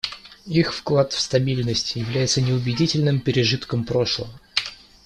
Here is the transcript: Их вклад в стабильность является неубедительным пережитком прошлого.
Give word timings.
Их 0.47 0.73
вклад 0.73 1.13
в 1.13 1.19
стабильность 1.21 1.95
является 1.95 2.41
неубедительным 2.41 3.19
пережитком 3.19 3.83
прошлого. 3.85 4.31